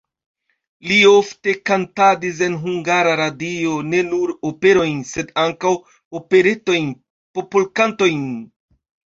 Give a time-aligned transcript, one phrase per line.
[0.91, 5.75] Li ofte kantadis en Hungara Radio ne nur operojn, sed ankaŭ
[6.23, 6.91] operetojn,
[7.39, 8.27] popolkantojn.